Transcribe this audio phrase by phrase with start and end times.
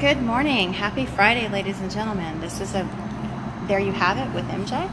[0.00, 0.72] Good morning.
[0.72, 2.40] Happy Friday, ladies and gentlemen.
[2.40, 2.88] This is a
[3.68, 4.90] there you have it with MJ.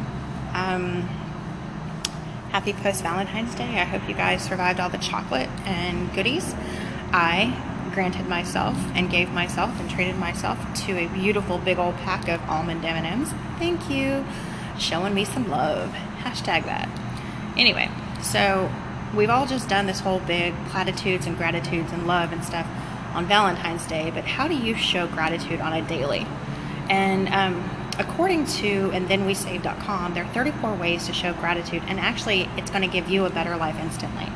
[0.53, 1.03] Um,
[2.51, 3.79] happy post Valentine's Day.
[3.79, 6.53] I hope you guys survived all the chocolate and goodies.
[7.13, 7.55] I
[7.93, 12.41] granted myself and gave myself and treated myself to a beautiful big old pack of
[12.49, 13.31] almond M&Ms.
[13.59, 14.25] Thank you.
[14.77, 15.89] Showing me some love.
[16.19, 16.89] Hashtag that.
[17.55, 17.89] Anyway,
[18.21, 18.69] so
[19.15, 22.67] we've all just done this whole big platitudes and gratitudes and love and stuff
[23.17, 26.25] on Valentine's Day, but how do you show gratitude on a daily?
[26.87, 27.67] And um,
[27.97, 32.47] according to and then we save.com, there are 34 ways to show gratitude, and actually,
[32.57, 34.27] it's going to give you a better life instantly.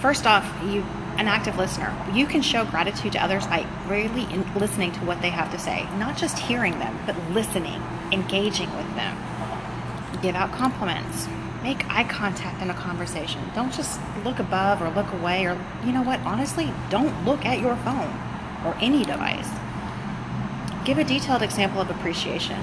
[0.00, 0.84] First off, you
[1.16, 1.92] an active listener.
[2.12, 5.88] You can show gratitude to others by really listening to what they have to say,
[5.96, 9.16] not just hearing them, but listening, engaging with them.
[10.22, 11.26] Give out compliments
[11.62, 13.42] make eye contact in a conversation.
[13.54, 17.60] Don't just look above or look away, or, you know what, honestly, don't look at
[17.60, 18.12] your phone
[18.64, 19.48] or any device.
[20.84, 22.62] Give a detailed example of appreciation.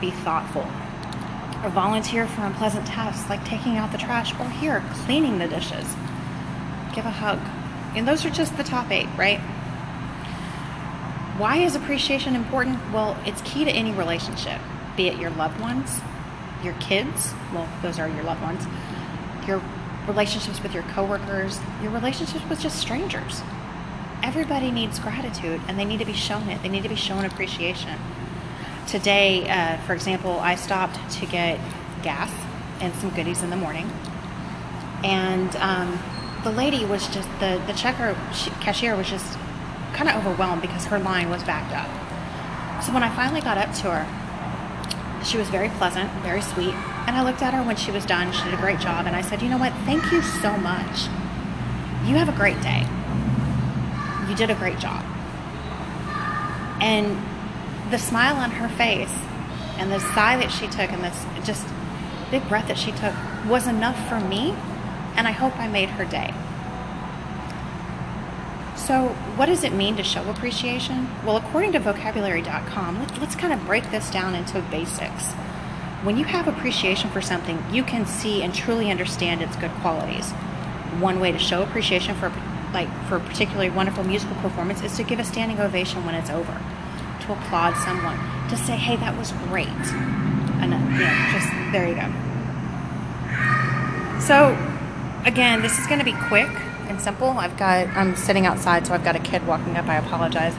[0.00, 0.66] Be thoughtful.
[1.64, 5.86] Or volunteer for unpleasant tasks like taking out the trash or here, cleaning the dishes.
[6.94, 7.40] Give a hug.
[7.96, 9.40] And those are just the top eight, right?
[11.38, 12.78] Why is appreciation important?
[12.92, 14.60] Well, it's key to any relationship,
[14.96, 16.00] be it your loved ones,
[16.62, 18.66] your kids, well, those are your loved ones,
[19.46, 19.62] your
[20.06, 23.42] relationships with your coworkers, your relationships with just strangers.
[24.22, 26.62] Everybody needs gratitude and they need to be shown it.
[26.62, 27.98] They need to be shown appreciation.
[28.86, 31.60] Today, uh, for example, I stopped to get
[32.02, 32.32] gas
[32.80, 33.90] and some goodies in the morning.
[35.04, 35.98] And um,
[36.42, 39.38] the lady was just, the, the checker, she, cashier was just
[39.92, 42.82] kind of overwhelmed because her line was backed up.
[42.82, 44.27] So when I finally got up to her,
[45.24, 46.74] she was very pleasant, very sweet.
[47.06, 48.32] And I looked at her when she was done.
[48.32, 49.06] She did a great job.
[49.06, 49.72] And I said, You know what?
[49.84, 51.06] Thank you so much.
[52.06, 52.86] You have a great day.
[54.28, 55.04] You did a great job.
[56.80, 57.16] And
[57.90, 59.12] the smile on her face
[59.78, 61.66] and the sigh that she took and this just
[62.30, 63.14] big breath that she took
[63.48, 64.54] was enough for me.
[65.16, 66.32] And I hope I made her day.
[68.88, 71.10] So, what does it mean to show appreciation?
[71.22, 75.26] Well, according to vocabulary.com, let's, kind of break this down into basics.
[76.04, 80.30] When you have appreciation for something, you can see and truly understand its good qualities.
[81.00, 82.32] One way to show appreciation for
[82.72, 86.30] like for a particularly wonderful musical performance is to give a standing ovation when it's
[86.30, 86.58] over,
[87.20, 88.16] to applaud someone,
[88.48, 92.08] to say, "Hey, that was great," and uh, you know, just there you go.
[94.18, 94.56] So,
[95.26, 96.48] again, this is going to be quick
[96.88, 97.28] and simple.
[97.28, 99.86] I've got, I'm sitting outside, so I've got a kid walking up.
[99.86, 100.54] I apologize.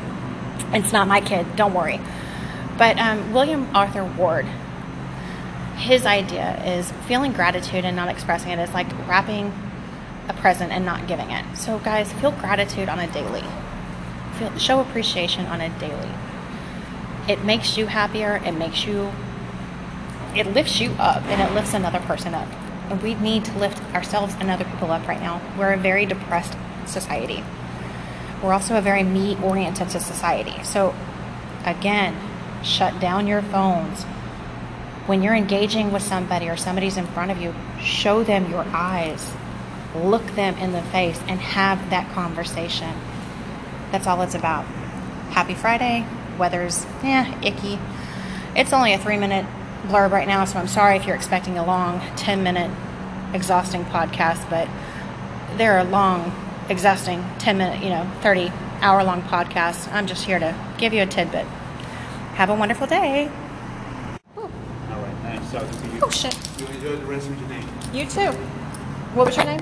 [0.74, 2.00] It's not my kid, don't worry.
[2.78, 4.46] But um, William Arthur Ward,
[5.78, 9.54] his idea is feeling gratitude and not expressing it is like wrapping
[10.28, 11.58] a present and not giving it.
[11.58, 13.44] So, guys, feel gratitude on a daily.
[14.38, 16.10] Feel, show appreciation on a daily.
[17.28, 18.42] It makes you happier.
[18.46, 19.12] It makes you,
[20.36, 22.48] it lifts you up and it lifts another person up
[22.98, 25.42] we need to lift ourselves and other people up right now.
[25.58, 27.44] We're a very depressed society.
[28.44, 30.64] We're also a very me oriented society.
[30.64, 30.96] So,
[31.66, 32.16] again,
[32.64, 34.04] shut down your phones.
[35.06, 39.32] When you're engaging with somebody or somebody's in front of you, show them your eyes,
[39.96, 42.94] look them in the face, and have that conversation.
[43.92, 44.66] That's all it's about.
[45.32, 46.06] Happy Friday.
[46.38, 47.80] Weather's, eh, icky.
[48.56, 49.46] It's only a three minute
[49.84, 52.72] blurb right now, so I'm sorry if you're expecting a long 10 minute
[53.34, 54.68] exhausting podcast, but
[55.58, 56.34] they're a long,
[56.70, 58.52] exhausting 10 minute, you know, 30
[58.82, 59.92] hour long podcast.
[59.92, 61.46] I'm just here to give you a tidbit.
[62.36, 63.30] Have a wonderful day.
[64.38, 64.50] All
[64.90, 65.60] right, so
[65.94, 66.38] you, oh shit.
[66.60, 67.64] You enjoy the rest of your day.
[67.94, 68.38] You too.
[69.16, 69.60] What was your name?